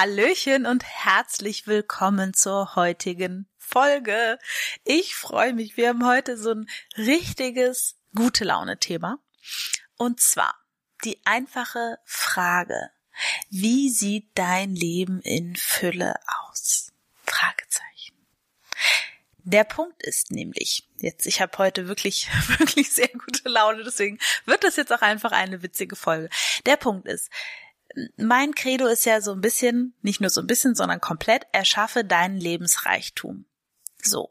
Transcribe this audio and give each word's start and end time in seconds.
Hallöchen 0.00 0.64
und 0.64 0.84
herzlich 0.84 1.66
willkommen 1.66 2.32
zur 2.32 2.76
heutigen 2.76 3.48
Folge. 3.56 4.38
Ich 4.84 5.16
freue 5.16 5.52
mich. 5.52 5.76
Wir 5.76 5.88
haben 5.88 6.06
heute 6.06 6.38
so 6.38 6.52
ein 6.52 6.70
richtiges 6.96 7.96
gute 8.14 8.44
Laune 8.44 8.78
Thema. 8.78 9.18
Und 9.96 10.20
zwar 10.20 10.54
die 11.04 11.20
einfache 11.24 11.98
Frage. 12.04 12.92
Wie 13.50 13.90
sieht 13.90 14.28
dein 14.36 14.72
Leben 14.72 15.20
in 15.20 15.56
Fülle 15.56 16.14
aus? 16.48 16.92
Fragezeichen. 17.24 18.14
Der 19.38 19.64
Punkt 19.64 20.00
ist 20.04 20.30
nämlich, 20.30 20.88
jetzt, 20.98 21.26
ich 21.26 21.40
habe 21.40 21.58
heute 21.58 21.88
wirklich, 21.88 22.28
wirklich 22.58 22.92
sehr 22.92 23.08
gute 23.08 23.48
Laune, 23.48 23.82
deswegen 23.82 24.20
wird 24.44 24.62
das 24.62 24.76
jetzt 24.76 24.92
auch 24.92 25.02
einfach 25.02 25.32
eine 25.32 25.64
witzige 25.64 25.96
Folge. 25.96 26.28
Der 26.66 26.76
Punkt 26.76 27.08
ist, 27.08 27.30
mein 28.16 28.54
Credo 28.54 28.86
ist 28.86 29.04
ja 29.04 29.20
so 29.20 29.32
ein 29.32 29.40
bisschen, 29.40 29.94
nicht 30.02 30.20
nur 30.20 30.30
so 30.30 30.40
ein 30.40 30.46
bisschen, 30.46 30.74
sondern 30.74 31.00
komplett, 31.00 31.46
erschaffe 31.52 32.04
deinen 32.04 32.38
Lebensreichtum. 32.38 33.44
So. 34.02 34.30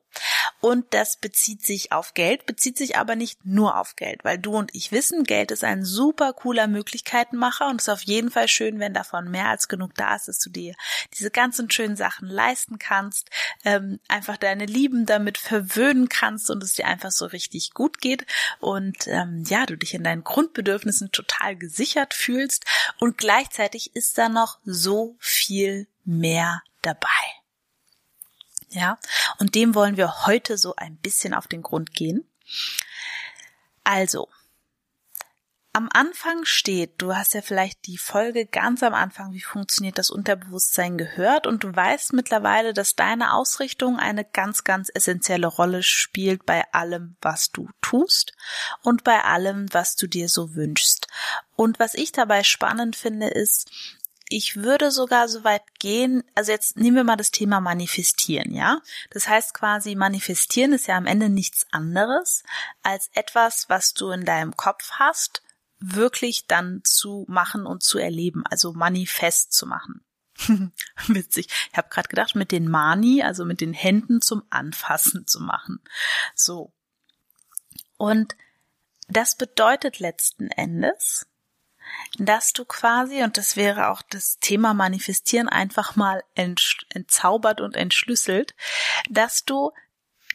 Und 0.60 0.94
das 0.94 1.18
bezieht 1.18 1.66
sich 1.66 1.92
auf 1.92 2.14
Geld, 2.14 2.46
bezieht 2.46 2.78
sich 2.78 2.98
aber 2.98 3.16
nicht 3.16 3.46
nur 3.46 3.78
auf 3.78 3.96
Geld, 3.96 4.24
weil 4.24 4.40
du 4.40 4.56
und 4.56 4.74
ich 4.74 4.92
wissen, 4.92 5.24
Geld 5.24 5.52
ist 5.52 5.64
ein 5.64 5.86
super 5.86 6.34
cooler 6.34 6.68
Möglichkeitenmacher 6.68 7.68
und 7.68 7.80
es 7.80 7.88
ist 7.88 7.94
auf 7.94 8.02
jeden 8.04 8.32
Fall 8.32 8.48
schön, 8.48 8.80
wenn 8.80 8.94
davon 8.94 9.30
mehr 9.30 9.50
als 9.50 9.68
genug 9.68 9.94
da 9.96 10.16
ist, 10.16 10.28
dass 10.28 10.40
du 10.40 10.50
dir 10.50 10.74
diese 11.18 11.30
ganzen 11.30 11.70
schönen 11.70 11.96
Sachen 11.96 12.28
leisten 12.28 12.80
kannst, 12.80 13.30
ähm, 13.66 14.00
einfach 14.08 14.38
deine 14.38 14.66
Lieben 14.66 15.06
damit 15.06 15.38
verwöhnen 15.38 16.10
kannst 16.10 16.50
und 16.50 16.64
es 16.64 16.74
dir 16.74 16.88
einfach 16.88 17.12
so 17.12 17.28
richtig 17.28 17.74
gut 17.74 18.00
geht 18.00 18.26
und 18.60 19.08
ähm, 19.08 19.44
ja, 19.48 19.66
du 19.66 19.78
dich 19.78 19.94
in 19.94 20.04
deinen 20.04 20.24
Grundbedürfnissen 20.24 21.12
total 21.12 21.56
gesichert 21.56 22.14
fühlst 22.14 22.66
und 23.00 23.18
gleichzeitig 23.18 23.96
ist 23.96 24.18
da 24.18 24.30
noch 24.30 24.58
so 24.66 25.16
viel 25.20 25.88
mehr 26.04 26.64
dabei. 26.82 27.37
Ja, 28.70 28.98
und 29.40 29.56
dem 29.56 29.76
wollen 29.76 29.98
wir 29.98 30.26
heute 30.26 30.58
so 30.58 30.76
ein 30.76 30.98
bisschen 30.98 31.34
auf 31.34 31.48
den 31.48 31.62
Grund 31.62 31.94
gehen. 31.94 32.30
Also, 33.84 34.28
am 35.78 35.90
Anfang 35.94 36.44
steht, 36.44 36.96
du 36.98 37.16
hast 37.16 37.36
ja 37.36 37.44
vielleicht 37.44 37.86
die 37.86 38.00
Folge 38.00 38.48
ganz 38.48 38.82
am 38.82 38.96
Anfang, 38.96 39.34
wie 39.34 39.42
funktioniert 39.42 40.00
das 40.00 40.10
Unterbewusstsein 40.10 40.98
gehört 40.98 41.46
und 41.46 41.64
du 41.64 41.76
weißt 41.76 42.14
mittlerweile, 42.14 42.74
dass 42.74 42.96
deine 42.96 43.34
Ausrichtung 43.34 44.00
eine 44.00 44.26
ganz, 44.26 44.64
ganz 44.64 44.90
essentielle 44.92 45.46
Rolle 45.46 45.84
spielt 45.84 46.48
bei 46.48 46.66
allem, 46.74 47.16
was 47.22 47.52
du 47.52 47.70
tust 47.80 48.34
und 48.82 49.04
bei 49.04 49.24
allem, 49.24 49.72
was 49.72 49.96
du 49.96 50.08
dir 50.08 50.30
so 50.30 50.56
wünschst. 50.56 51.08
Und 51.56 51.80
was 51.80 51.94
ich 51.94 52.12
dabei 52.12 52.44
spannend 52.44 52.96
finde, 52.96 53.28
ist, 53.28 53.70
ich 54.30 54.58
würde 54.58 54.92
sogar 54.92 55.28
so 55.28 55.44
weit 55.44 55.80
gehen, 55.80 56.24
also 56.36 56.52
jetzt 56.52 56.78
nehmen 56.78 56.98
wir 56.98 57.04
mal 57.04 57.16
das 57.16 57.32
Thema 57.32 57.62
manifestieren, 57.62 58.54
ja? 58.54 58.82
Das 59.12 59.28
heißt 59.28 59.54
quasi, 59.54 59.96
manifestieren 59.96 60.74
ist 60.74 60.88
ja 60.88 60.98
am 60.98 61.06
Ende 61.06 61.30
nichts 61.30 61.66
anderes 61.72 62.44
als 62.84 63.10
etwas, 63.14 63.70
was 63.70 63.94
du 63.94 64.12
in 64.12 64.26
deinem 64.26 64.58
Kopf 64.58 64.92
hast, 64.94 65.42
wirklich 65.80 66.48
dann 66.48 66.82
zu 66.84 67.26
machen 67.30 67.66
und 67.66 67.84
zu 67.84 68.00
erleben, 68.00 68.44
also 68.46 68.74
manifest 68.74 69.54
zu 69.54 69.66
machen. 69.66 70.04
Witzig. 71.08 71.48
Ich 71.72 71.78
habe 71.78 71.90
gerade 71.90 72.10
gedacht, 72.10 72.36
mit 72.36 72.52
den 72.52 72.68
Mani, 72.68 73.24
also 73.24 73.46
mit 73.46 73.62
den 73.62 73.74
Händen 73.74 74.22
zum 74.22 74.44
Anfassen 74.50 75.26
zu 75.26 75.42
machen. 75.42 75.80
So. 76.36 76.72
Und 77.98 78.36
das 79.08 79.36
bedeutet 79.36 80.00
letzten 80.00 80.50
Endes, 80.52 81.26
dass 82.18 82.54
du 82.54 82.66
quasi, 82.66 83.24
und 83.24 83.38
das 83.38 83.56
wäre 83.56 83.90
auch 83.90 84.02
das 84.10 84.40
Thema 84.40 84.74
Manifestieren 84.74 85.50
einfach 85.50 85.96
mal 85.96 86.24
entzaubert 86.36 87.62
und 87.62 87.76
entschlüsselt, 87.76 88.56
dass 89.10 89.46
du 89.46 89.72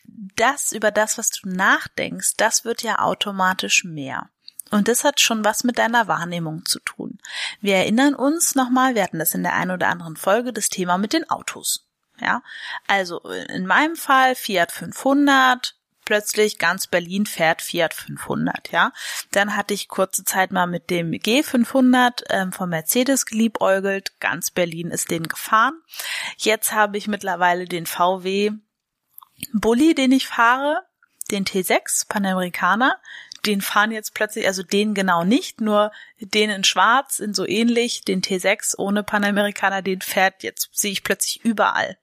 das 0.04 0.72
über 0.72 0.90
das, 0.90 1.18
was 1.18 1.30
du 1.30 1.48
nachdenkst, 1.48 2.34
das 2.36 2.64
wird 2.64 2.82
ja 2.82 2.98
automatisch 2.98 3.84
mehr. 3.84 4.28
Und 4.70 4.88
das 4.88 5.04
hat 5.04 5.20
schon 5.20 5.44
was 5.44 5.64
mit 5.64 5.78
deiner 5.78 6.08
Wahrnehmung 6.08 6.64
zu 6.64 6.80
tun. 6.80 7.18
Wir 7.60 7.76
erinnern 7.76 8.14
uns 8.14 8.54
nochmal, 8.54 8.94
wir 8.94 9.02
hatten 9.02 9.18
das 9.18 9.34
in 9.34 9.42
der 9.42 9.54
einen 9.54 9.70
oder 9.70 9.88
anderen 9.88 10.16
Folge, 10.16 10.52
das 10.52 10.68
Thema 10.68 10.96
mit 10.96 11.12
den 11.12 11.28
Autos. 11.28 11.86
Ja, 12.18 12.42
also 12.86 13.20
in 13.20 13.66
meinem 13.66 13.96
Fall 13.96 14.34
Fiat 14.34 14.72
500, 14.72 15.74
plötzlich 16.12 16.58
ganz 16.58 16.88
Berlin 16.88 17.24
fährt 17.24 17.62
Fiat 17.62 17.94
500, 17.94 18.70
ja. 18.70 18.92
Dann 19.30 19.56
hatte 19.56 19.72
ich 19.72 19.88
kurze 19.88 20.24
Zeit 20.24 20.52
mal 20.52 20.66
mit 20.66 20.90
dem 20.90 21.10
G500 21.12 22.24
ähm, 22.28 22.52
von 22.52 22.68
Mercedes 22.68 23.24
geliebäugelt, 23.24 24.20
ganz 24.20 24.50
Berlin 24.50 24.90
ist 24.90 25.10
den 25.10 25.26
gefahren. 25.26 25.72
Jetzt 26.36 26.74
habe 26.74 26.98
ich 26.98 27.08
mittlerweile 27.08 27.64
den 27.64 27.86
VW 27.86 28.50
Bulli, 29.54 29.94
den 29.94 30.12
ich 30.12 30.26
fahre, 30.26 30.82
den 31.30 31.46
T6 31.46 32.06
Panamericana, 32.08 33.00
den 33.46 33.62
fahren 33.62 33.90
jetzt 33.90 34.12
plötzlich, 34.12 34.46
also 34.46 34.62
den 34.62 34.92
genau 34.92 35.24
nicht, 35.24 35.62
nur 35.62 35.92
den 36.20 36.50
in 36.50 36.62
schwarz, 36.62 37.20
in 37.20 37.32
so 37.32 37.48
ähnlich, 37.48 38.02
den 38.02 38.20
T6 38.20 38.76
ohne 38.76 39.02
Panamericana, 39.02 39.80
den 39.80 40.02
fährt 40.02 40.42
jetzt, 40.42 40.68
sehe 40.72 40.92
ich 40.92 41.04
plötzlich 41.04 41.42
überall. 41.42 41.96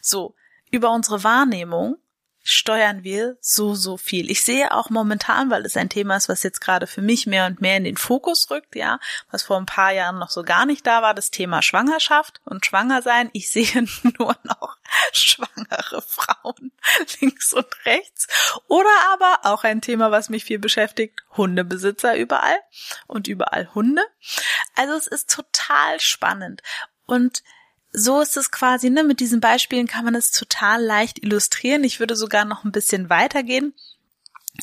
So, 0.00 0.36
über 0.70 0.90
unsere 0.90 1.22
Wahrnehmung 1.22 1.98
steuern 2.42 3.04
wir 3.04 3.36
so, 3.40 3.74
so 3.74 3.96
viel. 3.96 4.30
Ich 4.30 4.44
sehe 4.44 4.72
auch 4.72 4.90
momentan, 4.90 5.50
weil 5.50 5.64
es 5.64 5.76
ein 5.76 5.88
Thema 5.88 6.16
ist, 6.16 6.28
was 6.28 6.42
jetzt 6.42 6.60
gerade 6.60 6.86
für 6.86 7.02
mich 7.02 7.26
mehr 7.26 7.46
und 7.46 7.60
mehr 7.60 7.76
in 7.76 7.84
den 7.84 7.96
Fokus 7.96 8.50
rückt, 8.50 8.74
ja, 8.74 8.98
was 9.30 9.42
vor 9.42 9.56
ein 9.56 9.66
paar 9.66 9.92
Jahren 9.92 10.18
noch 10.18 10.30
so 10.30 10.42
gar 10.42 10.66
nicht 10.66 10.86
da 10.86 11.02
war, 11.02 11.14
das 11.14 11.30
Thema 11.30 11.62
Schwangerschaft 11.62 12.40
und 12.44 12.66
Schwangersein. 12.66 13.30
Ich 13.32 13.50
sehe 13.52 13.86
nur 14.18 14.36
noch 14.42 14.76
schwangere 15.12 16.02
Frauen 16.02 16.72
links 17.20 17.52
und 17.52 17.66
rechts. 17.86 18.26
Oder 18.66 18.90
aber 19.12 19.40
auch 19.44 19.64
ein 19.64 19.80
Thema, 19.80 20.10
was 20.10 20.28
mich 20.28 20.44
viel 20.44 20.58
beschäftigt, 20.58 21.22
Hundebesitzer 21.36 22.16
überall 22.16 22.58
und 23.06 23.28
überall 23.28 23.72
Hunde. 23.74 24.02
Also 24.74 24.94
es 24.94 25.06
ist 25.06 25.30
total 25.30 26.00
spannend 26.00 26.62
und 27.06 27.42
so 27.92 28.20
ist 28.20 28.36
es 28.36 28.50
quasi, 28.50 28.90
ne, 28.90 29.04
mit 29.04 29.20
diesen 29.20 29.40
Beispielen 29.40 29.86
kann 29.86 30.04
man 30.04 30.14
es 30.14 30.30
total 30.30 30.82
leicht 30.82 31.22
illustrieren. 31.22 31.84
Ich 31.84 32.00
würde 32.00 32.16
sogar 32.16 32.44
noch 32.44 32.64
ein 32.64 32.72
bisschen 32.72 33.10
weitergehen 33.10 33.74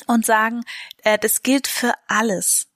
und 0.06 0.26
sagen, 0.26 0.62
äh, 1.04 1.18
das 1.18 1.42
gilt 1.42 1.66
für 1.66 1.94
alles. 2.08 2.66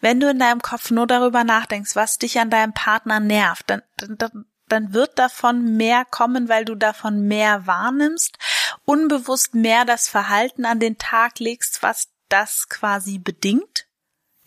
Wenn 0.00 0.18
du 0.18 0.30
in 0.30 0.38
deinem 0.38 0.60
Kopf 0.60 0.90
nur 0.90 1.06
darüber 1.06 1.44
nachdenkst, 1.44 1.94
was 1.94 2.18
dich 2.18 2.40
an 2.40 2.50
deinem 2.50 2.72
Partner 2.72 3.20
nervt, 3.20 3.68
dann, 3.68 3.82
dann, 3.96 4.46
dann 4.66 4.92
wird 4.92 5.18
davon 5.18 5.76
mehr 5.76 6.04
kommen, 6.04 6.48
weil 6.48 6.64
du 6.64 6.74
davon 6.74 7.22
mehr 7.22 7.66
wahrnimmst, 7.66 8.38
unbewusst 8.84 9.54
mehr 9.54 9.84
das 9.84 10.08
Verhalten 10.08 10.64
an 10.64 10.80
den 10.80 10.98
Tag 10.98 11.38
legst, 11.38 11.82
was 11.82 12.08
das 12.28 12.68
quasi 12.68 13.18
bedingt 13.18 13.87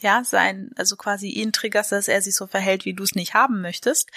ja, 0.02 0.24
sein, 0.24 0.72
also 0.76 0.96
quasi 0.96 1.30
ihn 1.30 1.52
triggerst, 1.52 1.92
dass 1.92 2.08
er 2.08 2.22
sich 2.22 2.36
so 2.36 2.48
verhält, 2.48 2.86
wie 2.86 2.94
du 2.94 3.04
es 3.04 3.16
nicht 3.16 3.34
haben 3.34 3.62
möchtest. 3.62 4.10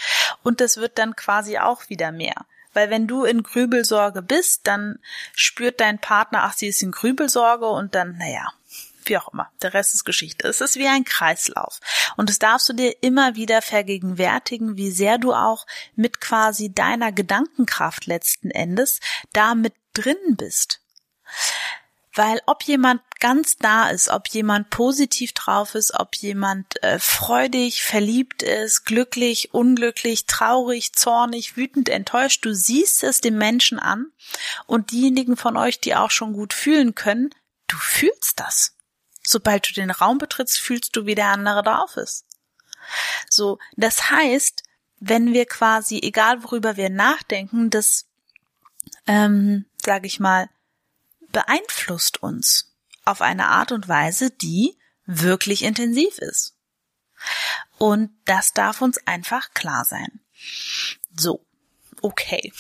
Und 0.43 0.61
das 0.61 0.77
wird 0.79 0.99
dann 0.99 1.17
quasi 1.17 1.59
auch 1.59 1.89
wieder 1.89 2.13
mehr. 2.13 2.47
Weil 2.73 2.91
wenn 2.91 3.07
du 3.07 3.25
in 3.25 3.43
Grübelsorge 3.43 4.21
bist, 4.21 4.67
dann 4.67 4.99
spürt 5.35 5.81
dein 5.81 6.01
Partner, 6.01 6.43
ach, 6.43 6.55
sie 6.55 6.67
ist 6.67 6.83
in 6.83 6.91
Grübelsorge 6.91 7.67
und 7.67 7.95
dann, 7.95 8.19
naja, 8.19 8.53
wie 9.05 9.19
auch 9.19 9.33
immer, 9.33 9.51
der 9.63 9.75
Rest 9.75 9.95
ist 9.95 10.05
Geschichte. 10.05 10.49
Es 10.49 10.61
ist 10.61 10.77
wie 10.77 10.89
ein 10.89 11.05
Kreislauf. 11.05 11.81
Und 12.17 12.31
das 12.31 12.39
darfst 12.39 12.69
du 12.69 12.73
dir 12.73 12.95
immer 13.03 13.37
wieder 13.37 13.63
vergegenwärtigen, 13.63 14.77
wie 14.77 14.91
sehr 14.91 15.19
du 15.19 15.33
auch 15.33 15.67
mit 15.95 16.21
quasi 16.21 16.73
deiner 16.73 17.13
Gedankenkraft 17.13 18.07
letzten 18.07 18.51
Endes 18.51 19.01
da 19.33 19.55
mit 19.55 19.75
drin 19.93 20.17
bist. 20.37 20.81
Weil 22.15 22.41
ob 22.47 22.63
jemand 22.63 23.03
ganz 23.19 23.57
da 23.57 23.89
ist, 23.89 24.09
ob 24.09 24.29
jemand 24.29 24.71
positiv 24.71 25.33
drauf 25.33 25.75
ist, 25.75 25.99
ob 25.99 26.15
jemand 26.17 26.83
äh, 26.83 26.99
freudig, 26.99 27.83
verliebt 27.83 28.43
ist, 28.43 28.85
glücklich, 28.85 29.53
unglücklich, 29.53 30.27
traurig, 30.27 30.93
zornig, 30.93 31.57
wütend, 31.57 31.89
enttäuscht, 31.89 32.45
du 32.45 32.55
siehst 32.55 33.03
es 33.03 33.21
dem 33.21 33.37
Menschen 33.37 33.79
an 33.79 34.13
und 34.67 34.91
diejenigen 34.91 35.37
von 35.37 35.57
euch, 35.57 35.81
die 35.81 35.97
auch 35.97 36.11
schon 36.11 36.35
gut 36.35 36.53
fühlen 36.53 36.95
können, 36.95 37.31
du 37.67 37.77
fühlst 37.77 38.39
das. 38.39 38.77
Sobald 39.27 39.69
du 39.69 39.75
den 39.75 39.91
Raum 39.91 40.19
betrittst, 40.19 40.61
fühlst 40.61 40.95
du, 40.97 41.07
wie 41.07 41.15
der 41.15 41.29
andere 41.29 41.63
drauf 41.63 41.97
ist. 41.97 42.27
So, 43.29 43.59
das 43.77 44.11
heißt, 44.11 44.63
wenn 45.01 45.33
wir 45.33 45.47
quasi, 45.47 45.99
egal 46.03 46.45
worüber 46.45 46.77
wir 46.77 46.91
nachdenken, 46.91 47.71
das, 47.71 48.07
ähm, 49.07 49.65
sag 49.83 50.07
ich 50.07 50.21
mal, 50.21 50.49
beeinflusst 51.35 52.23
uns 52.23 52.75
auf 53.05 53.21
eine 53.21 53.49
Art 53.49 53.73
und 53.73 53.87
Weise, 53.89 54.31
die 54.31 54.79
wirklich 55.05 55.63
intensiv 55.63 56.17
ist. 56.17 56.57
Und 57.77 58.11
das 58.25 58.55
darf 58.55 58.81
uns 58.81 58.99
einfach 59.07 59.53
klar 59.53 59.85
sein. 59.85 60.21
So 61.15 61.45
okay. 62.05 62.53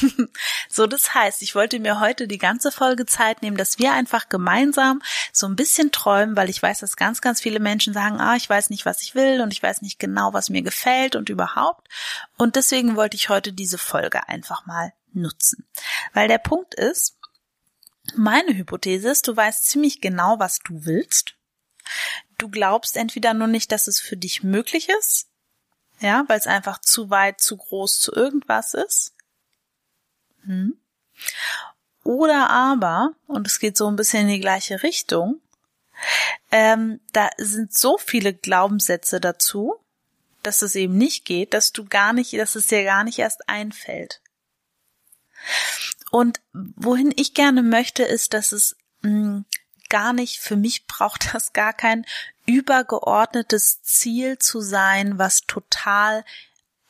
so, 0.68 0.86
das 0.86 1.14
heißt, 1.14 1.40
ich 1.40 1.54
wollte 1.54 1.80
mir 1.80 1.98
heute 1.98 2.28
die 2.28 2.38
ganze 2.38 2.70
Folge 2.70 3.06
Zeit 3.06 3.40
nehmen, 3.40 3.56
dass 3.56 3.78
wir 3.78 3.92
einfach 3.92 4.28
gemeinsam 4.28 5.02
so 5.32 5.46
ein 5.46 5.56
bisschen 5.56 5.92
träumen, 5.92 6.36
weil 6.36 6.50
ich 6.50 6.62
weiß, 6.62 6.80
dass 6.80 6.96
ganz, 6.96 7.22
ganz 7.22 7.40
viele 7.40 7.58
Menschen 7.58 7.94
sagen, 7.94 8.20
ah, 8.20 8.36
ich 8.36 8.48
weiß 8.48 8.68
nicht, 8.68 8.84
was 8.84 9.00
ich 9.00 9.14
will 9.14 9.40
und 9.40 9.52
ich 9.52 9.62
weiß 9.62 9.80
nicht 9.80 9.98
genau, 9.98 10.34
was 10.34 10.50
mir 10.50 10.60
gefällt 10.60 11.16
und 11.16 11.30
überhaupt. 11.30 11.88
Und 12.36 12.56
deswegen 12.56 12.94
wollte 12.94 13.16
ich 13.16 13.30
heute 13.30 13.54
diese 13.54 13.78
Folge 13.78 14.28
einfach 14.28 14.66
mal 14.66 14.92
nutzen. 15.14 15.66
Weil 16.12 16.28
der 16.28 16.38
Punkt 16.38 16.74
ist, 16.74 17.16
meine 18.14 18.56
Hypothese 18.56 19.10
ist, 19.10 19.28
du 19.28 19.36
weißt 19.36 19.66
ziemlich 19.66 20.00
genau, 20.00 20.38
was 20.38 20.58
du 20.58 20.84
willst. 20.84 21.36
Du 22.38 22.48
glaubst 22.48 22.96
entweder 22.96 23.34
nur 23.34 23.46
nicht, 23.46 23.72
dass 23.72 23.86
es 23.86 24.00
für 24.00 24.16
dich 24.16 24.42
möglich 24.42 24.88
ist, 25.00 25.28
ja, 26.00 26.24
weil 26.28 26.38
es 26.38 26.46
einfach 26.46 26.80
zu 26.80 27.10
weit, 27.10 27.40
zu 27.40 27.56
groß, 27.56 28.00
zu 28.00 28.12
irgendwas 28.12 28.74
ist. 28.74 29.14
Hm. 30.44 30.76
Oder 32.04 32.50
aber, 32.50 33.14
und 33.26 33.46
es 33.46 33.60
geht 33.60 33.76
so 33.76 33.86
ein 33.86 33.96
bisschen 33.96 34.22
in 34.22 34.34
die 34.34 34.40
gleiche 34.40 34.82
Richtung, 34.82 35.40
ähm, 36.50 37.00
da 37.12 37.30
sind 37.38 37.72
so 37.72 37.96
viele 37.96 38.34
Glaubenssätze 38.34 39.20
dazu, 39.20 39.76
dass 40.42 40.62
es 40.62 40.74
eben 40.74 40.98
nicht 40.98 41.24
geht, 41.24 41.54
dass 41.54 41.72
du 41.72 41.84
gar 41.84 42.12
nicht, 42.12 42.32
dass 42.34 42.56
es 42.56 42.66
dir 42.66 42.82
gar 42.82 43.04
nicht 43.04 43.20
erst 43.20 43.48
einfällt. 43.48 44.20
Und 46.12 46.42
wohin 46.52 47.10
ich 47.16 47.32
gerne 47.32 47.62
möchte, 47.62 48.02
ist, 48.02 48.34
dass 48.34 48.52
es 48.52 48.76
mh, 49.00 49.08
hm, 49.10 49.44
gar 49.88 50.12
nicht, 50.12 50.40
für 50.40 50.56
mich 50.56 50.86
braucht 50.86 51.34
das 51.34 51.54
gar 51.54 51.72
kein 51.72 52.04
übergeordnetes 52.44 53.82
Ziel 53.82 54.38
zu 54.38 54.60
sein, 54.60 55.18
was 55.18 55.46
total 55.46 56.24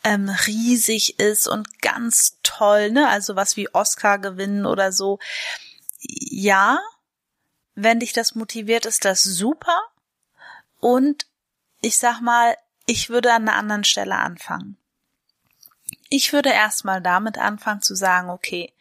ähm, 0.02 0.28
riesig 0.28 1.20
ist 1.20 1.46
und 1.46 1.80
ganz 1.80 2.38
toll, 2.42 2.90
ne? 2.90 3.08
Also 3.08 3.36
was 3.36 3.56
wie 3.56 3.72
Oscar 3.72 4.19
gewinnen 4.19 4.66
oder 4.66 4.90
so. 4.90 5.20
Ja, 6.00 6.80
wenn 7.76 8.00
dich 8.00 8.12
das 8.12 8.34
motiviert, 8.34 8.86
ist 8.86 9.04
das 9.04 9.22
super. 9.22 9.80
Und 10.80 11.26
ich 11.80 11.96
sag 11.96 12.20
mal, 12.20 12.56
ich 12.86 13.08
würde 13.08 13.32
an 13.32 13.48
einer 13.48 13.56
anderen 13.56 13.84
Stelle 13.84 14.16
anfangen. 14.16 14.81
Ich 16.08 16.32
würde 16.32 16.50
erstmal 16.50 17.00
damit 17.00 17.38
anfangen 17.38 17.82
zu 17.82 17.94
sagen, 17.94 18.30
okay, 18.30 18.72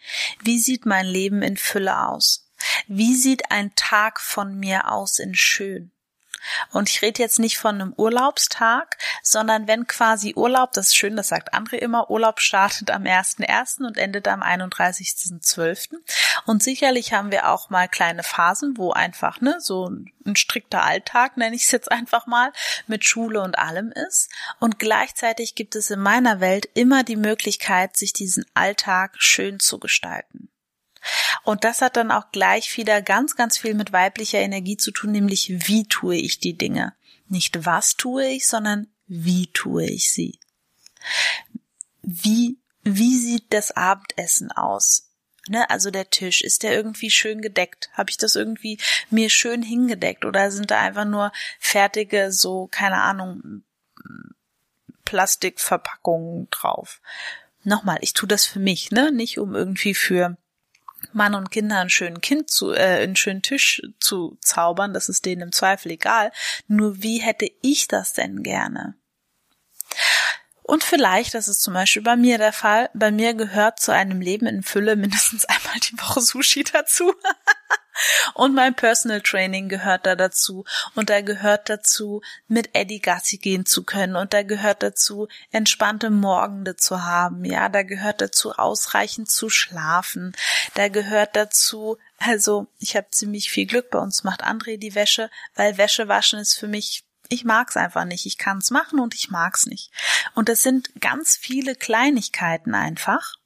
wie 0.43 0.59
sieht 0.59 0.85
mein 0.85 1.05
Leben 1.05 1.41
in 1.41 1.57
Fülle 1.57 2.07
aus? 2.07 2.47
Wie 2.87 3.15
sieht 3.15 3.51
ein 3.51 3.73
Tag 3.75 4.19
von 4.19 4.57
mir 4.57 4.91
aus 4.91 5.19
in 5.19 5.35
schön? 5.35 5.91
Und 6.71 6.89
ich 6.89 7.01
rede 7.01 7.21
jetzt 7.21 7.39
nicht 7.39 7.57
von 7.57 7.75
einem 7.75 7.93
Urlaubstag, 7.97 8.97
sondern 9.23 9.67
wenn 9.67 9.87
quasi 9.87 10.33
Urlaub, 10.35 10.73
das 10.73 10.87
ist 10.87 10.95
schön, 10.95 11.15
das 11.15 11.29
sagt 11.29 11.53
André 11.53 11.75
immer, 11.75 12.09
Urlaub 12.09 12.39
startet 12.39 12.91
am 12.91 13.03
1.1. 13.03 13.85
und 13.85 13.97
endet 13.97 14.27
am 14.27 14.41
31.12. 14.41 15.95
Und 16.45 16.63
sicherlich 16.63 17.13
haben 17.13 17.31
wir 17.31 17.49
auch 17.49 17.69
mal 17.69 17.87
kleine 17.87 18.23
Phasen, 18.23 18.77
wo 18.77 18.91
einfach, 18.91 19.41
ne, 19.41 19.57
so 19.59 19.89
ein 19.89 20.35
strikter 20.35 20.83
Alltag, 20.83 21.37
nenne 21.37 21.55
ich 21.55 21.65
es 21.65 21.71
jetzt 21.71 21.91
einfach 21.91 22.27
mal, 22.27 22.51
mit 22.87 23.05
Schule 23.05 23.41
und 23.41 23.57
allem 23.57 23.91
ist. 23.91 24.29
Und 24.59 24.79
gleichzeitig 24.79 25.55
gibt 25.55 25.75
es 25.75 25.89
in 25.89 25.99
meiner 25.99 26.39
Welt 26.39 26.69
immer 26.73 27.03
die 27.03 27.15
Möglichkeit, 27.15 27.97
sich 27.97 28.13
diesen 28.13 28.45
Alltag 28.53 29.15
schön 29.17 29.59
zu 29.59 29.79
gestalten. 29.79 30.50
Und 31.43 31.63
das 31.63 31.81
hat 31.81 31.97
dann 31.97 32.11
auch 32.11 32.31
gleich 32.31 32.75
wieder 32.77 33.01
ganz, 33.01 33.35
ganz 33.35 33.57
viel 33.57 33.73
mit 33.73 33.91
weiblicher 33.91 34.39
Energie 34.39 34.77
zu 34.77 34.91
tun, 34.91 35.11
nämlich 35.11 35.67
wie 35.67 35.85
tue 35.85 36.15
ich 36.15 36.39
die 36.39 36.57
Dinge. 36.57 36.93
Nicht 37.27 37.65
was 37.65 37.95
tue 37.95 38.27
ich, 38.27 38.47
sondern 38.47 38.87
wie 39.07 39.47
tue 39.47 39.85
ich 39.85 40.11
sie. 40.11 40.39
Wie, 42.01 42.57
wie 42.83 43.17
sieht 43.17 43.45
das 43.49 43.71
Abendessen 43.71 44.51
aus? 44.51 45.07
Ne, 45.47 45.67
also 45.71 45.89
der 45.89 46.09
Tisch, 46.09 46.41
ist 46.41 46.61
der 46.61 46.73
irgendwie 46.73 47.09
schön 47.09 47.41
gedeckt? 47.41 47.89
Habe 47.93 48.11
ich 48.11 48.17
das 48.17 48.35
irgendwie 48.35 48.77
mir 49.09 49.29
schön 49.29 49.63
hingedeckt? 49.63 50.23
Oder 50.23 50.51
sind 50.51 50.69
da 50.69 50.79
einfach 50.79 51.05
nur 51.05 51.31
fertige, 51.59 52.31
so, 52.31 52.67
keine 52.67 53.01
Ahnung, 53.01 53.63
Plastikverpackungen 55.03 56.47
drauf? 56.51 57.01
Nochmal, 57.63 57.97
ich 58.01 58.13
tue 58.13 58.27
das 58.27 58.45
für 58.45 58.59
mich, 58.59 58.91
ne? 58.91 59.11
Nicht 59.11 59.39
um 59.39 59.55
irgendwie 59.55 59.95
für 59.95 60.37
Mann 61.13 61.35
und 61.35 61.51
Kinder 61.51 61.79
einen 61.79 61.89
schönen 61.89 62.21
Kind 62.21 62.49
zu, 62.49 62.71
äh, 62.71 63.03
einen 63.03 63.15
schönen 63.15 63.41
Tisch 63.41 63.81
zu 63.99 64.37
zaubern, 64.41 64.93
das 64.93 65.09
ist 65.09 65.25
denen 65.25 65.41
im 65.41 65.51
Zweifel 65.51 65.91
egal. 65.91 66.31
Nur 66.67 67.01
wie 67.01 67.19
hätte 67.19 67.49
ich 67.61 67.87
das 67.87 68.13
denn 68.13 68.43
gerne? 68.43 68.95
Und 70.63 70.83
vielleicht, 70.83 71.33
das 71.33 71.47
ist 71.47 71.61
zum 71.61 71.73
Beispiel 71.73 72.01
bei 72.01 72.15
mir 72.15 72.37
der 72.37 72.53
Fall, 72.53 72.89
bei 72.93 73.11
mir 73.11 73.33
gehört 73.33 73.79
zu 73.79 73.91
einem 73.91 74.21
Leben 74.21 74.47
in 74.47 74.63
Fülle 74.63 74.95
mindestens 74.95 75.45
einmal 75.45 75.79
die 75.79 75.99
Woche 75.99 76.21
Sushi 76.21 76.63
dazu. 76.63 77.13
Und 78.33 78.55
mein 78.55 78.75
Personal 78.75 79.21
Training 79.21 79.69
gehört 79.69 80.05
da 80.05 80.15
dazu. 80.15 80.65
Und 80.95 81.09
da 81.09 81.21
gehört 81.21 81.69
dazu, 81.69 82.21
mit 82.47 82.69
Eddie 82.73 83.01
Gassi 83.01 83.37
gehen 83.37 83.65
zu 83.65 83.83
können. 83.83 84.15
Und 84.15 84.33
da 84.33 84.43
gehört 84.43 84.83
dazu, 84.83 85.27
entspannte 85.51 86.09
Morgende 86.09 86.75
zu 86.75 87.03
haben. 87.03 87.45
Ja, 87.45 87.69
da 87.69 87.83
gehört 87.83 88.21
dazu, 88.21 88.53
ausreichend 88.53 89.29
zu 89.29 89.49
schlafen. 89.49 90.35
Da 90.75 90.87
gehört 90.87 91.35
dazu, 91.35 91.97
also 92.17 92.67
ich 92.79 92.95
habe 92.95 93.07
ziemlich 93.11 93.51
viel 93.51 93.65
Glück. 93.65 93.89
Bei 93.91 93.99
uns 93.99 94.23
macht 94.23 94.43
André 94.43 94.77
die 94.77 94.95
Wäsche, 94.95 95.29
weil 95.55 95.77
Wäsche 95.77 96.07
waschen 96.07 96.39
ist 96.39 96.55
für 96.55 96.67
mich 96.67 97.03
ich 97.31 97.45
mag's 97.45 97.77
einfach 97.77 98.03
nicht. 98.03 98.25
Ich 98.25 98.37
kann's 98.37 98.71
machen 98.71 98.99
und 98.99 99.15
ich 99.15 99.31
mag's 99.31 99.65
nicht. 99.65 99.89
Und 100.35 100.49
das 100.49 100.63
sind 100.63 100.91
ganz 100.99 101.37
viele 101.37 101.75
Kleinigkeiten 101.75 102.75
einfach, 102.75 103.37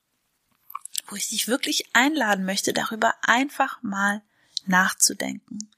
wo 1.08 1.16
ich 1.16 1.30
dich 1.30 1.48
wirklich 1.48 1.86
einladen 1.94 2.46
möchte, 2.46 2.74
darüber 2.74 3.14
einfach 3.22 3.78
mal 3.84 4.24
nachzudenken. 4.68 5.70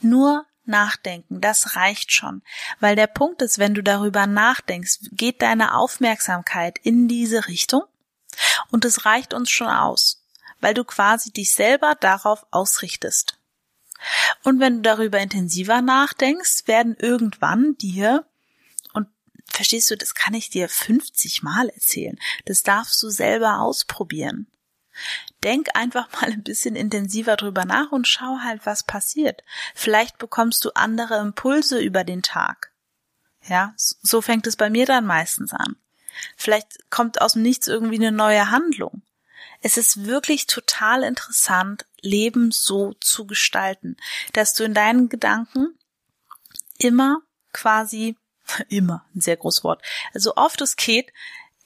Nur 0.00 0.46
nachdenken, 0.66 1.40
das 1.40 1.76
reicht 1.76 2.12
schon. 2.12 2.42
Weil 2.80 2.96
der 2.96 3.06
Punkt 3.06 3.42
ist, 3.42 3.58
wenn 3.58 3.74
du 3.74 3.82
darüber 3.82 4.26
nachdenkst, 4.26 4.98
geht 5.12 5.42
deine 5.42 5.74
Aufmerksamkeit 5.74 6.78
in 6.82 7.08
diese 7.08 7.46
Richtung 7.48 7.82
und 8.70 8.84
es 8.84 9.04
reicht 9.04 9.34
uns 9.34 9.50
schon 9.50 9.68
aus, 9.68 10.22
weil 10.60 10.74
du 10.74 10.84
quasi 10.84 11.32
dich 11.32 11.52
selber 11.52 11.94
darauf 12.00 12.46
ausrichtest. 12.50 13.38
Und 14.42 14.60
wenn 14.60 14.76
du 14.76 14.82
darüber 14.82 15.18
intensiver 15.18 15.80
nachdenkst, 15.80 16.66
werden 16.66 16.96
irgendwann 16.98 17.76
dir 17.78 18.26
und 18.92 19.08
verstehst 19.46 19.90
du, 19.90 19.96
das 19.96 20.14
kann 20.14 20.34
ich 20.34 20.50
dir 20.50 20.68
50 20.68 21.42
Mal 21.42 21.68
erzählen. 21.68 22.18
Das 22.44 22.62
darfst 22.62 23.02
du 23.02 23.08
selber 23.08 23.60
ausprobieren. 23.60 24.46
Denk 25.42 25.68
einfach 25.74 26.10
mal 26.12 26.30
ein 26.30 26.42
bisschen 26.42 26.76
intensiver 26.76 27.36
drüber 27.36 27.64
nach 27.64 27.92
und 27.92 28.08
schau 28.08 28.38
halt, 28.42 28.64
was 28.64 28.82
passiert. 28.82 29.42
Vielleicht 29.74 30.18
bekommst 30.18 30.64
du 30.64 30.70
andere 30.74 31.18
Impulse 31.18 31.80
über 31.80 32.04
den 32.04 32.22
Tag. 32.22 32.72
Ja, 33.46 33.74
so 33.76 34.22
fängt 34.22 34.46
es 34.46 34.56
bei 34.56 34.70
mir 34.70 34.86
dann 34.86 35.04
meistens 35.04 35.52
an. 35.52 35.76
Vielleicht 36.36 36.90
kommt 36.90 37.20
aus 37.20 37.34
dem 37.34 37.42
Nichts 37.42 37.68
irgendwie 37.68 37.96
eine 37.96 38.12
neue 38.12 38.50
Handlung. 38.50 39.02
Es 39.60 39.76
ist 39.76 40.04
wirklich 40.04 40.46
total 40.46 41.02
interessant, 41.02 41.86
Leben 42.00 42.50
so 42.50 42.94
zu 43.00 43.26
gestalten, 43.26 43.96
dass 44.32 44.54
du 44.54 44.64
in 44.64 44.74
deinen 44.74 45.08
Gedanken 45.08 45.78
immer 46.78 47.22
quasi, 47.52 48.16
immer, 48.68 49.06
ein 49.14 49.20
sehr 49.20 49.36
großes 49.36 49.64
Wort, 49.64 49.82
also 50.12 50.36
oft 50.36 50.60
es 50.60 50.76
geht, 50.76 51.12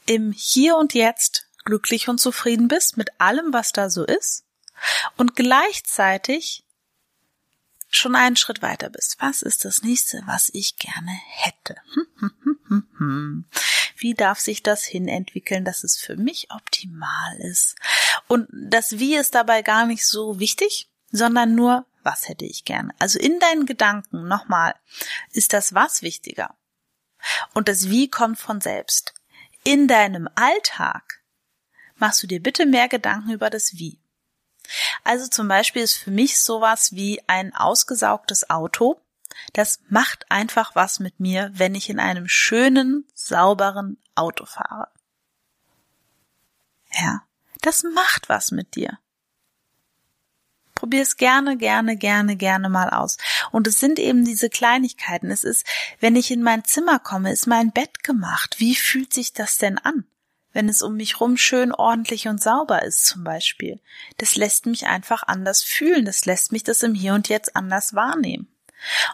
im 0.06 0.32
Hier 0.32 0.76
und 0.76 0.94
Jetzt 0.94 1.27
glücklich 1.68 2.08
und 2.08 2.18
zufrieden 2.18 2.66
bist 2.66 2.96
mit 2.96 3.20
allem, 3.20 3.52
was 3.52 3.72
da 3.72 3.90
so 3.90 4.02
ist 4.02 4.46
und 5.18 5.36
gleichzeitig 5.36 6.64
schon 7.90 8.16
einen 8.16 8.36
Schritt 8.36 8.62
weiter 8.62 8.88
bist. 8.88 9.16
Was 9.20 9.42
ist 9.42 9.66
das 9.66 9.82
nächste, 9.82 10.22
was 10.24 10.50
ich 10.54 10.78
gerne 10.78 11.10
hätte? 11.10 11.76
Wie 13.96 14.14
darf 14.14 14.40
sich 14.40 14.62
das 14.62 14.84
hinentwickeln, 14.84 15.66
dass 15.66 15.84
es 15.84 15.98
für 15.98 16.16
mich 16.16 16.50
optimal 16.50 17.36
ist? 17.40 17.76
Und 18.28 18.48
das 18.50 18.98
Wie 18.98 19.14
ist 19.14 19.34
dabei 19.34 19.60
gar 19.60 19.84
nicht 19.84 20.06
so 20.06 20.40
wichtig, 20.40 20.88
sondern 21.10 21.54
nur, 21.54 21.84
was 22.02 22.28
hätte 22.28 22.46
ich 22.46 22.64
gerne? 22.64 22.94
Also 22.98 23.18
in 23.18 23.38
deinen 23.40 23.66
Gedanken, 23.66 24.26
nochmal, 24.26 24.74
ist 25.32 25.52
das 25.52 25.74
Was 25.74 26.00
wichtiger. 26.00 26.56
Und 27.52 27.68
das 27.68 27.90
Wie 27.90 28.08
kommt 28.08 28.38
von 28.38 28.62
selbst. 28.62 29.12
In 29.64 29.86
deinem 29.86 30.30
Alltag 30.34 31.18
machst 31.98 32.22
du 32.22 32.26
dir 32.26 32.42
bitte 32.42 32.66
mehr 32.66 32.88
Gedanken 32.88 33.30
über 33.30 33.50
das 33.50 33.74
Wie. 33.74 34.00
Also 35.04 35.28
zum 35.28 35.48
Beispiel 35.48 35.82
ist 35.82 35.94
für 35.94 36.10
mich 36.10 36.40
sowas 36.40 36.92
wie 36.92 37.20
ein 37.26 37.54
ausgesaugtes 37.54 38.50
Auto 38.50 39.00
das 39.52 39.80
macht 39.88 40.30
einfach 40.30 40.74
was 40.74 41.00
mit 41.00 41.20
mir, 41.20 41.50
wenn 41.54 41.74
ich 41.74 41.90
in 41.90 42.00
einem 42.00 42.28
schönen, 42.28 43.06
sauberen 43.14 43.98
Auto 44.14 44.44
fahre. 44.44 44.88
Ja, 46.92 47.22
das 47.60 47.82
macht 47.82 48.28
was 48.28 48.50
mit 48.50 48.74
dir. 48.74 48.98
Probier 50.74 51.02
es 51.02 51.16
gerne, 51.16 51.56
gerne, 51.56 51.96
gerne, 51.96 52.36
gerne 52.36 52.68
mal 52.68 52.90
aus. 52.90 53.16
Und 53.50 53.66
es 53.66 53.80
sind 53.80 53.98
eben 53.98 54.24
diese 54.24 54.48
Kleinigkeiten. 54.48 55.30
Es 55.30 55.42
ist, 55.42 55.66
wenn 55.98 56.14
ich 56.14 56.30
in 56.30 56.42
mein 56.42 56.64
Zimmer 56.64 57.00
komme, 57.00 57.32
ist 57.32 57.48
mein 57.48 57.72
Bett 57.72 58.04
gemacht. 58.04 58.56
Wie 58.58 58.76
fühlt 58.76 59.12
sich 59.12 59.32
das 59.32 59.58
denn 59.58 59.78
an? 59.78 60.04
Wenn 60.52 60.68
es 60.68 60.82
um 60.82 60.96
mich 60.96 61.20
rum 61.20 61.36
schön 61.36 61.72
ordentlich 61.72 62.28
und 62.28 62.42
sauber 62.42 62.82
ist 62.82 63.06
zum 63.06 63.24
Beispiel. 63.24 63.80
Das 64.16 64.36
lässt 64.36 64.66
mich 64.66 64.86
einfach 64.86 65.22
anders 65.22 65.62
fühlen. 65.62 66.04
Das 66.04 66.24
lässt 66.24 66.52
mich 66.52 66.64
das 66.64 66.82
im 66.82 66.94
Hier 66.94 67.14
und 67.14 67.28
Jetzt 67.28 67.54
anders 67.54 67.94
wahrnehmen. 67.94 68.48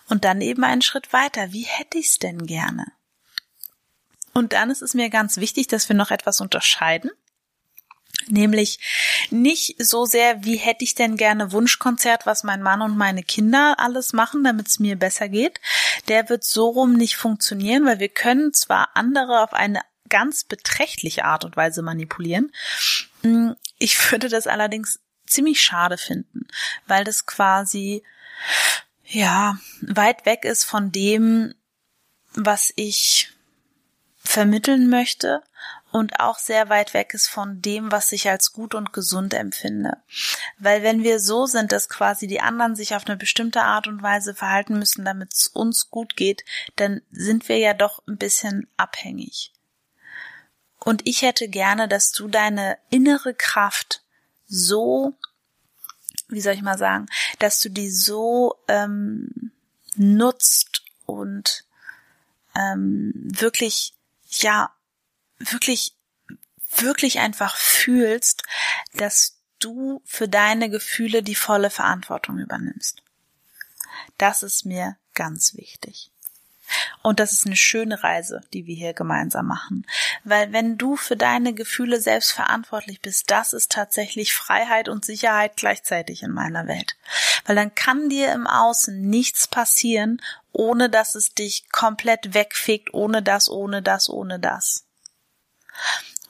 Und 0.08 0.24
dann 0.24 0.40
eben 0.40 0.64
einen 0.64 0.82
Schritt 0.82 1.12
weiter. 1.12 1.52
Wie 1.52 1.64
hätte 1.64 1.98
ich 1.98 2.06
es 2.06 2.18
denn 2.18 2.46
gerne? 2.46 2.86
Und 4.32 4.52
dann 4.52 4.70
ist 4.70 4.82
es 4.82 4.94
mir 4.94 5.10
ganz 5.10 5.36
wichtig, 5.36 5.68
dass 5.68 5.88
wir 5.88 5.96
noch 5.96 6.10
etwas 6.10 6.40
unterscheiden 6.40 7.10
Nämlich 8.28 8.78
nicht 9.30 9.82
so 9.82 10.06
sehr, 10.06 10.44
wie 10.44 10.56
hätte 10.56 10.84
ich 10.84 10.94
denn 10.94 11.16
gerne 11.16 11.52
Wunschkonzert, 11.52 12.26
was 12.26 12.44
mein 12.44 12.62
Mann 12.62 12.80
und 12.80 12.96
meine 12.96 13.22
Kinder 13.22 13.76
alles 13.78 14.12
machen, 14.12 14.44
damit 14.44 14.68
es 14.68 14.78
mir 14.78 14.96
besser 14.96 15.28
geht. 15.28 15.60
Der 16.08 16.28
wird 16.28 16.44
so 16.44 16.68
rum 16.68 16.94
nicht 16.94 17.16
funktionieren, 17.16 17.84
weil 17.84 17.98
wir 17.98 18.08
können 18.08 18.52
zwar 18.54 18.90
andere 18.94 19.42
auf 19.42 19.52
eine 19.52 19.80
ganz 20.08 20.44
beträchtliche 20.44 21.24
Art 21.24 21.44
und 21.44 21.56
Weise 21.56 21.82
manipulieren. 21.82 22.52
Hm, 23.22 23.56
ich 23.78 24.10
würde 24.10 24.28
das 24.28 24.46
allerdings 24.46 25.00
ziemlich 25.26 25.60
schade 25.60 25.98
finden, 25.98 26.46
weil 26.86 27.04
das 27.04 27.26
quasi, 27.26 28.02
ja, 29.06 29.58
weit 29.80 30.26
weg 30.26 30.44
ist 30.44 30.64
von 30.64 30.92
dem, 30.92 31.54
was 32.34 32.72
ich 32.76 33.30
vermitteln 34.18 34.88
möchte 34.88 35.42
und 35.94 36.18
auch 36.18 36.38
sehr 36.38 36.68
weit 36.70 36.92
weg 36.92 37.14
ist 37.14 37.28
von 37.28 37.62
dem, 37.62 37.92
was 37.92 38.10
ich 38.10 38.28
als 38.28 38.52
gut 38.52 38.74
und 38.74 38.92
gesund 38.92 39.32
empfinde. 39.32 39.98
Weil 40.58 40.82
wenn 40.82 41.04
wir 41.04 41.20
so 41.20 41.46
sind, 41.46 41.70
dass 41.70 41.88
quasi 41.88 42.26
die 42.26 42.40
anderen 42.40 42.74
sich 42.74 42.96
auf 42.96 43.06
eine 43.06 43.16
bestimmte 43.16 43.62
Art 43.62 43.86
und 43.86 44.02
Weise 44.02 44.34
verhalten 44.34 44.76
müssen, 44.76 45.04
damit 45.04 45.32
es 45.34 45.46
uns 45.46 45.90
gut 45.90 46.16
geht, 46.16 46.44
dann 46.74 47.02
sind 47.12 47.48
wir 47.48 47.58
ja 47.58 47.74
doch 47.74 48.02
ein 48.08 48.16
bisschen 48.16 48.66
abhängig. 48.76 49.53
Und 50.84 51.06
ich 51.06 51.22
hätte 51.22 51.48
gerne, 51.48 51.88
dass 51.88 52.12
du 52.12 52.28
deine 52.28 52.78
innere 52.90 53.34
Kraft 53.34 54.02
so, 54.46 55.14
wie 56.28 56.40
soll 56.40 56.54
ich 56.54 56.62
mal 56.62 56.78
sagen, 56.78 57.06
dass 57.38 57.60
du 57.60 57.70
die 57.70 57.90
so 57.90 58.56
ähm, 58.68 59.52
nutzt 59.96 60.82
und 61.06 61.64
ähm, 62.54 63.12
wirklich 63.14 63.94
ja 64.28 64.74
wirklich, 65.38 65.96
wirklich 66.76 67.18
einfach 67.18 67.56
fühlst, 67.56 68.42
dass 68.94 69.38
du 69.58 70.02
für 70.04 70.28
deine 70.28 70.70
Gefühle 70.70 71.22
die 71.22 71.34
volle 71.34 71.70
Verantwortung 71.70 72.38
übernimmst. 72.38 73.02
Das 74.18 74.42
ist 74.42 74.64
mir 74.64 74.96
ganz 75.14 75.54
wichtig. 75.54 76.10
Und 77.04 77.20
das 77.20 77.32
ist 77.32 77.44
eine 77.44 77.54
schöne 77.54 78.02
Reise, 78.02 78.40
die 78.54 78.64
wir 78.64 78.74
hier 78.74 78.94
gemeinsam 78.94 79.46
machen. 79.46 79.86
Weil 80.24 80.54
wenn 80.54 80.78
du 80.78 80.96
für 80.96 81.18
deine 81.18 81.52
Gefühle 81.52 82.00
selbst 82.00 82.32
verantwortlich 82.32 83.02
bist, 83.02 83.30
das 83.30 83.52
ist 83.52 83.70
tatsächlich 83.70 84.32
Freiheit 84.32 84.88
und 84.88 85.04
Sicherheit 85.04 85.58
gleichzeitig 85.58 86.22
in 86.22 86.30
meiner 86.30 86.66
Welt. 86.66 86.96
Weil 87.44 87.56
dann 87.56 87.74
kann 87.74 88.08
dir 88.08 88.32
im 88.32 88.46
Außen 88.46 89.02
nichts 89.02 89.46
passieren, 89.46 90.22
ohne 90.50 90.88
dass 90.88 91.14
es 91.14 91.34
dich 91.34 91.68
komplett 91.70 92.32
wegfegt, 92.32 92.94
ohne 92.94 93.22
das, 93.22 93.50
ohne 93.50 93.82
das, 93.82 94.08
ohne 94.08 94.40
das. 94.40 94.86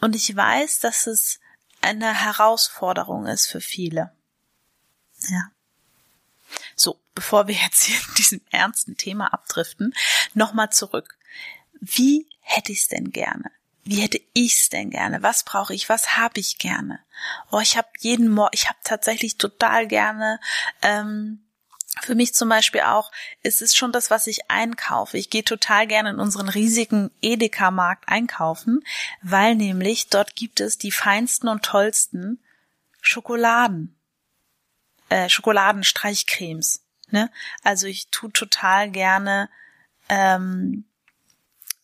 Und 0.01 0.17
ich 0.17 0.35
weiß, 0.35 0.81
dass 0.81 1.07
es 1.07 1.39
eine 1.83 2.13
Herausforderung 2.13 3.27
ist 3.27 3.47
für 3.47 3.61
viele. 3.61 4.11
Ja. 5.29 5.53
So, 6.77 7.01
bevor 7.15 7.49
wir 7.49 7.55
jetzt 7.55 7.85
hier 7.85 7.97
in 7.97 8.15
diesem 8.15 8.41
ernsten 8.51 8.97
Thema 8.97 9.33
abdriften, 9.33 9.95
nochmal 10.35 10.71
zurück. 10.71 11.17
Wie 11.81 12.27
hätte 12.41 12.73
ich 12.73 12.81
es 12.81 12.89
denn 12.89 13.11
gerne? 13.11 13.51
Wie 13.85 14.01
hätte 14.01 14.21
ich's 14.33 14.71
denn 14.71 14.91
gerne? 14.91 15.23
Was 15.23 15.45
brauche 15.45 15.75
ich? 15.75 15.89
Was 15.89 16.17
habe 16.17 16.41
ich 16.41 16.59
gerne? 16.59 17.01
Oh, 17.51 17.61
ich 17.61 17.77
habe 17.77 17.89
jeden 17.99 18.31
Morgen, 18.31 18.55
ich 18.55 18.69
habe 18.69 18.79
tatsächlich 18.83 19.37
total 19.37 19.87
gerne 19.87 20.41
ähm, 20.81 21.45
für 22.01 22.15
mich 22.15 22.35
zum 22.35 22.49
Beispiel 22.49 22.81
auch, 22.81 23.13
es 23.43 23.61
ist 23.61 23.77
schon 23.77 23.93
das, 23.93 24.11
was 24.11 24.27
ich 24.27 24.51
einkaufe. 24.51 25.17
Ich 25.17 25.31
gehe 25.31 25.45
total 25.45 25.87
gerne 25.87 26.11
in 26.11 26.19
unseren 26.19 26.49
riesigen 26.49 27.11
Edeka-Markt 27.21 28.09
einkaufen, 28.09 28.83
weil 29.23 29.55
nämlich 29.55 30.09
dort 30.09 30.35
gibt 30.35 30.61
es 30.61 30.79
die 30.79 30.91
feinsten 30.91 31.49
und 31.49 31.63
tollsten 31.63 32.43
Schokoladen, 33.01 33.95
äh, 35.09 35.29
Schokoladenstreichcremes. 35.29 36.83
Ne? 37.11 37.31
Also 37.63 37.87
ich 37.87 38.09
tu 38.11 38.29
total 38.29 38.91
gerne 38.91 39.49
ähm, 40.09 40.85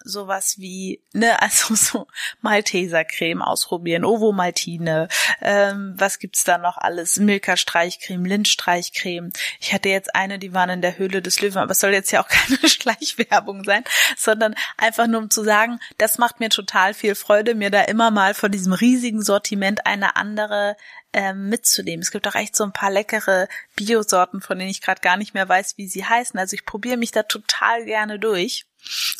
sowas 0.04 0.56
wie, 0.58 1.02
ne, 1.12 1.40
also 1.42 1.74
so 1.74 2.06
Malteser-Creme 2.40 3.42
ausprobieren, 3.42 4.04
Ovo 4.04 4.32
Maltine, 4.32 5.08
ähm, 5.40 5.94
was 5.96 6.18
gibt's 6.18 6.44
da 6.44 6.58
noch 6.58 6.78
alles? 6.78 7.18
Milka-Streichcreme, 7.18 8.24
Lind-Streichcreme. 8.24 9.30
Ich 9.60 9.72
hatte 9.72 9.88
jetzt 9.88 10.14
eine, 10.14 10.38
die 10.38 10.52
waren 10.52 10.70
in 10.70 10.82
der 10.82 10.98
Höhle 10.98 11.22
des 11.22 11.40
Löwen, 11.40 11.58
aber 11.58 11.72
es 11.72 11.80
soll 11.80 11.92
jetzt 11.92 12.10
ja 12.10 12.22
auch 12.22 12.28
keine 12.28 12.68
Schleichwerbung 12.68 13.64
sein, 13.64 13.84
sondern 14.16 14.54
einfach 14.76 15.06
nur 15.06 15.20
um 15.20 15.30
zu 15.30 15.44
sagen, 15.44 15.78
das 15.98 16.18
macht 16.18 16.40
mir 16.40 16.48
total 16.48 16.94
viel 16.94 17.14
Freude, 17.14 17.54
mir 17.54 17.70
da 17.70 17.82
immer 17.82 18.10
mal 18.10 18.34
von 18.34 18.50
diesem 18.50 18.72
riesigen 18.72 19.22
Sortiment 19.22 19.86
eine 19.86 20.16
andere 20.16 20.76
ähm, 21.12 21.48
mitzunehmen. 21.48 22.02
Es 22.02 22.10
gibt 22.10 22.26
auch 22.28 22.34
echt 22.34 22.56
so 22.56 22.64
ein 22.64 22.72
paar 22.72 22.90
leckere 22.90 23.48
Biosorten, 23.76 24.40
von 24.40 24.58
denen 24.58 24.70
ich 24.70 24.80
gerade 24.80 25.00
gar 25.00 25.16
nicht 25.16 25.34
mehr 25.34 25.48
weiß, 25.48 25.76
wie 25.76 25.88
sie 25.88 26.04
heißen. 26.04 26.38
Also 26.38 26.54
ich 26.54 26.64
probiere 26.64 26.96
mich 26.96 27.10
da 27.10 27.22
total 27.22 27.84
gerne 27.84 28.18
durch 28.18 28.66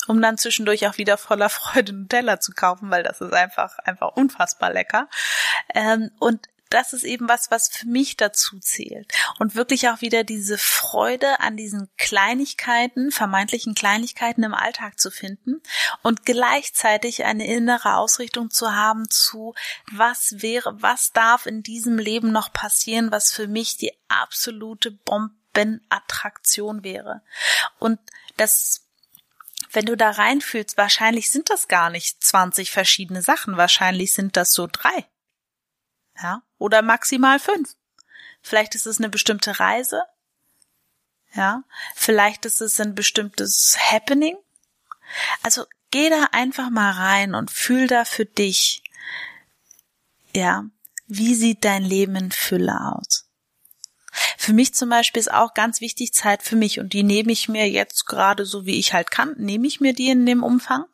um 0.07 0.21
dann 0.21 0.37
zwischendurch 0.37 0.87
auch 0.87 0.97
wieder 0.97 1.17
voller 1.17 1.49
Freude 1.49 1.93
Nutella 1.93 2.39
zu 2.39 2.51
kaufen, 2.53 2.89
weil 2.89 3.03
das 3.03 3.21
ist 3.21 3.33
einfach, 3.33 3.77
einfach 3.79 4.15
unfassbar 4.15 4.71
lecker. 4.73 5.07
Ähm, 5.73 6.11
und 6.19 6.47
das 6.73 6.93
ist 6.93 7.03
eben 7.03 7.27
was, 7.27 7.51
was 7.51 7.67
für 7.67 7.87
mich 7.87 8.17
dazu 8.17 8.59
zählt. 8.59 9.11
Und 9.39 9.55
wirklich 9.55 9.89
auch 9.89 10.01
wieder 10.01 10.23
diese 10.23 10.57
Freude 10.57 11.39
an 11.39 11.57
diesen 11.57 11.89
Kleinigkeiten, 11.97 13.11
vermeintlichen 13.11 13.75
Kleinigkeiten 13.75 14.43
im 14.43 14.53
Alltag 14.53 14.99
zu 14.99 15.11
finden 15.11 15.61
und 16.01 16.25
gleichzeitig 16.25 17.25
eine 17.25 17.45
innere 17.45 17.95
Ausrichtung 17.97 18.49
zu 18.49 18.73
haben 18.73 19.09
zu, 19.09 19.53
was 19.91 20.41
wäre, 20.41 20.81
was 20.81 21.11
darf 21.11 21.45
in 21.45 21.61
diesem 21.61 21.97
Leben 21.97 22.31
noch 22.31 22.53
passieren, 22.53 23.11
was 23.11 23.31
für 23.31 23.47
mich 23.47 23.77
die 23.77 23.93
absolute 24.07 24.91
Bombenattraktion 24.91 26.83
wäre. 26.83 27.21
Und 27.79 27.99
das 28.37 28.87
wenn 29.73 29.85
du 29.85 29.95
da 29.95 30.11
reinfühlst, 30.11 30.75
wahrscheinlich 30.77 31.31
sind 31.31 31.49
das 31.49 31.69
gar 31.69 31.89
nicht 31.89 32.21
20 32.21 32.71
verschiedene 32.71 33.21
Sachen, 33.21 33.55
wahrscheinlich 33.55 34.13
sind 34.13 34.35
das 34.35 34.51
so 34.51 34.67
drei. 34.69 35.07
Ja, 36.21 36.43
oder 36.57 36.81
maximal 36.81 37.39
fünf. 37.39 37.75
Vielleicht 38.41 38.75
ist 38.75 38.85
es 38.85 38.99
eine 38.99 39.09
bestimmte 39.09 39.59
Reise. 39.59 40.03
Ja, 41.33 41.63
vielleicht 41.95 42.45
ist 42.45 42.61
es 42.61 42.79
ein 42.79 42.95
bestimmtes 42.95 43.77
Happening. 43.79 44.37
Also 45.43 45.65
geh 45.91 46.09
da 46.09 46.29
einfach 46.31 46.69
mal 46.69 46.91
rein 46.91 47.35
und 47.35 47.51
fühl 47.51 47.87
da 47.87 48.05
für 48.05 48.25
dich. 48.25 48.83
Ja, 50.33 50.65
wie 51.07 51.35
sieht 51.35 51.63
dein 51.65 51.83
Leben 51.83 52.15
in 52.15 52.31
Fülle 52.31 52.95
aus? 52.95 53.27
Für 54.37 54.53
mich 54.53 54.73
zum 54.73 54.89
Beispiel 54.89 55.19
ist 55.19 55.31
auch 55.31 55.53
ganz 55.53 55.79
wichtig 55.79 56.13
Zeit 56.13 56.43
für 56.43 56.55
mich 56.55 56.79
und 56.79 56.93
die 56.93 57.03
nehme 57.03 57.31
ich 57.31 57.47
mir 57.47 57.69
jetzt 57.69 58.05
gerade 58.05 58.45
so 58.45 58.65
wie 58.65 58.77
ich 58.77 58.93
halt 58.93 59.11
kann, 59.11 59.35
nehme 59.37 59.67
ich 59.67 59.79
mir 59.79 59.93
die 59.93 60.09
in 60.09 60.25
dem 60.25 60.43
Umfang. 60.43 60.85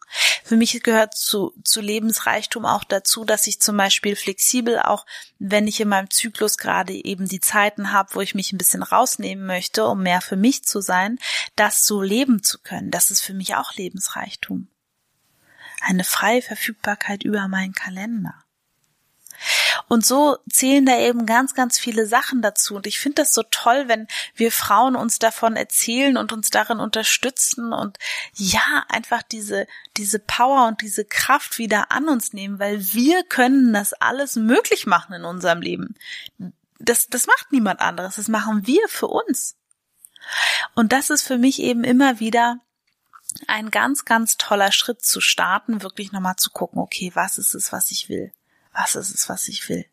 Für 0.48 0.56
mich 0.56 0.82
gehört 0.82 1.14
zu, 1.14 1.54
zu 1.66 1.82
Lebensreichtum 1.82 2.66
auch 2.66 2.86
dazu, 2.86 3.26
dass 3.26 3.48
ich 3.48 3.60
zum 3.60 3.76
Beispiel 3.76 4.16
flexibel 4.16 4.80
auch, 4.80 5.06
wenn 5.40 5.68
ich 5.68 5.82
in 5.82 5.90
meinem 5.90 6.10
Zyklus 6.10 6.58
gerade 6.58 6.94
eben 6.94 7.28
die 7.28 7.42
Zeiten 7.42 7.92
habe, 7.92 8.16
wo 8.16 8.22
ich 8.22 8.34
mich 8.34 8.54
ein 8.54 8.58
bisschen 8.58 8.82
rausnehmen 8.82 9.46
möchte, 9.46 9.86
um 9.86 10.04
mehr 10.04 10.22
für 10.22 10.38
mich 10.38 10.64
zu 10.64 10.80
sein, 10.80 11.20
das 11.58 11.86
so 11.86 12.02
leben 12.02 12.44
zu 12.44 12.60
können. 12.60 12.92
Das 12.92 13.12
ist 13.12 13.20
für 13.20 13.34
mich 13.34 13.56
auch 13.56 13.74
Lebensreichtum. 13.74 14.70
Eine 15.82 16.06
freie 16.06 16.42
Verfügbarkeit 16.42 17.24
über 17.24 17.50
meinen 17.50 17.74
Kalender. 17.74 18.34
Und 19.88 20.06
so 20.06 20.38
zählen 20.50 20.86
da 20.86 20.98
eben 20.98 21.26
ganz, 21.26 21.54
ganz 21.54 21.80
viele 21.80 22.08
Sachen 22.08 22.42
dazu. 22.42 22.76
Und 22.76 22.88
ich 22.88 23.00
finde 23.00 23.22
das 23.22 23.34
so 23.34 23.44
toll, 23.50 23.88
wenn 23.88 24.08
wir 24.36 24.52
Frauen 24.52 24.96
uns 24.96 25.20
davon 25.20 25.56
erzählen 25.56 26.18
und 26.18 26.34
uns 26.34 26.50
darin 26.50 26.80
unterstützen 26.80 27.74
und 27.74 27.98
ja, 28.34 28.86
einfach 28.90 29.24
diese, 29.24 29.68
diese 29.96 30.20
Power 30.20 30.68
und 30.68 30.82
diese 30.82 31.06
Kraft 31.06 31.58
wieder 31.58 31.92
an 31.92 32.10
uns 32.10 32.34
nehmen, 32.34 32.60
weil 32.60 32.94
wir 32.94 33.24
können 33.24 33.74
das 33.74 33.94
alles 33.94 34.36
möglich 34.36 34.86
machen 34.86 35.14
in 35.14 35.24
unserem 35.24 35.62
Leben. 35.62 35.96
Das, 36.80 37.08
das 37.08 37.28
macht 37.28 37.52
niemand 37.52 37.80
anderes. 37.80 38.16
Das 38.18 38.28
machen 38.28 38.68
wir 38.68 38.88
für 38.88 39.08
uns. 39.08 39.56
Und 40.76 40.92
das 40.92 41.10
ist 41.10 41.24
für 41.24 41.38
mich 41.38 41.62
eben 41.62 41.84
immer 41.84 42.20
wieder 42.20 42.60
ein 43.48 43.72
ganz, 43.72 44.06
ganz 44.06 44.38
toller 44.38 44.72
Schritt 44.72 45.04
zu 45.04 45.22
starten, 45.22 45.82
wirklich 45.82 46.12
nochmal 46.12 46.38
zu 46.38 46.50
gucken, 46.50 46.80
okay, 46.80 47.12
was 47.14 47.38
ist 47.38 47.54
es, 47.54 47.72
was 47.72 47.92
ich 47.92 48.10
will? 48.10 48.32
Was 48.80 48.96
ist 48.96 49.14
es, 49.14 49.28
was 49.28 49.48
ich 49.48 49.68
will? 49.70 49.86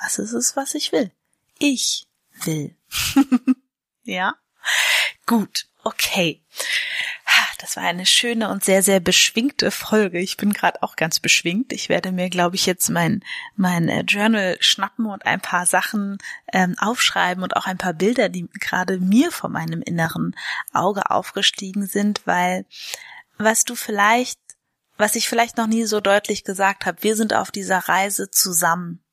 Was 0.00 0.18
ist 0.18 0.32
es, 0.32 0.56
was 0.56 0.74
ich 0.74 0.90
will? 0.90 1.12
Ich 1.58 2.06
will. 2.44 2.74
ja? 4.04 4.34
Gut, 5.26 5.66
okay. 5.84 6.42
Das 7.62 7.76
war 7.76 7.84
eine 7.84 8.06
schöne 8.06 8.48
und 8.48 8.64
sehr, 8.64 8.82
sehr 8.82 8.98
beschwingte 8.98 9.70
Folge. 9.70 10.18
Ich 10.18 10.36
bin 10.36 10.52
gerade 10.52 10.82
auch 10.82 10.96
ganz 10.96 11.20
beschwingt. 11.20 11.72
Ich 11.72 11.88
werde 11.88 12.10
mir, 12.10 12.28
glaube 12.28 12.56
ich, 12.56 12.66
jetzt 12.66 12.90
mein, 12.90 13.22
mein 13.54 13.88
äh, 13.88 14.00
Journal 14.00 14.56
schnappen 14.58 15.06
und 15.06 15.24
ein 15.26 15.40
paar 15.40 15.64
Sachen 15.64 16.18
ähm, 16.52 16.74
aufschreiben 16.80 17.44
und 17.44 17.56
auch 17.56 17.66
ein 17.66 17.78
paar 17.78 17.94
Bilder, 17.94 18.28
die 18.28 18.48
gerade 18.58 18.98
mir 18.98 19.30
vor 19.30 19.48
meinem 19.48 19.80
inneren 19.80 20.34
Auge 20.72 21.08
aufgestiegen 21.08 21.86
sind, 21.86 22.22
weil 22.26 22.66
was 23.38 23.64
du 23.64 23.76
vielleicht, 23.76 24.40
was 25.02 25.16
ich 25.16 25.28
vielleicht 25.28 25.56
noch 25.56 25.66
nie 25.66 25.84
so 25.84 26.00
deutlich 26.00 26.44
gesagt 26.44 26.86
habe, 26.86 27.02
wir 27.02 27.16
sind 27.16 27.34
auf 27.34 27.50
dieser 27.50 27.78
Reise 27.78 28.30
zusammen. 28.30 29.04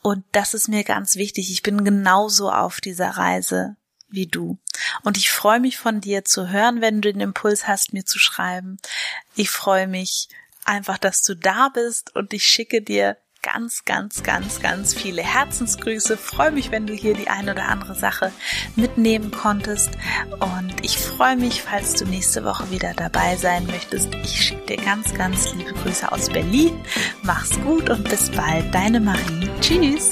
Und 0.00 0.24
das 0.30 0.54
ist 0.54 0.68
mir 0.68 0.84
ganz 0.84 1.16
wichtig. 1.16 1.50
Ich 1.50 1.64
bin 1.64 1.84
genauso 1.84 2.52
auf 2.52 2.80
dieser 2.80 3.10
Reise 3.10 3.76
wie 4.06 4.28
du. 4.28 4.60
Und 5.02 5.16
ich 5.16 5.32
freue 5.32 5.58
mich 5.58 5.76
von 5.76 6.00
dir 6.00 6.24
zu 6.24 6.50
hören, 6.50 6.80
wenn 6.80 7.00
du 7.00 7.12
den 7.12 7.20
Impuls 7.20 7.66
hast, 7.66 7.92
mir 7.94 8.04
zu 8.04 8.20
schreiben. 8.20 8.76
Ich 9.34 9.50
freue 9.50 9.88
mich 9.88 10.28
einfach, 10.64 10.98
dass 10.98 11.24
du 11.24 11.34
da 11.34 11.68
bist 11.70 12.14
und 12.14 12.32
ich 12.32 12.46
schicke 12.46 12.80
dir 12.80 13.16
ganz, 13.44 13.84
ganz, 13.84 14.22
ganz, 14.22 14.60
ganz 14.60 14.94
viele 14.94 15.22
Herzensgrüße. 15.22 16.16
Freue 16.16 16.50
mich, 16.50 16.70
wenn 16.70 16.86
du 16.86 16.94
hier 16.94 17.14
die 17.14 17.28
eine 17.28 17.52
oder 17.52 17.68
andere 17.68 17.94
Sache 17.94 18.32
mitnehmen 18.74 19.30
konntest. 19.30 19.90
Und 20.40 20.74
ich 20.82 20.98
freue 20.98 21.36
mich, 21.36 21.62
falls 21.62 21.94
du 21.94 22.06
nächste 22.06 22.44
Woche 22.44 22.70
wieder 22.70 22.94
dabei 22.94 23.36
sein 23.36 23.66
möchtest. 23.66 24.14
Ich 24.24 24.42
schicke 24.42 24.76
dir 24.76 24.84
ganz, 24.84 25.14
ganz 25.14 25.52
liebe 25.54 25.74
Grüße 25.74 26.10
aus 26.10 26.30
Berlin. 26.30 26.80
Mach's 27.22 27.60
gut 27.60 27.90
und 27.90 28.08
bis 28.08 28.30
bald. 28.30 28.74
Deine 28.74 28.98
Marie. 28.98 29.50
Tschüss. 29.60 30.10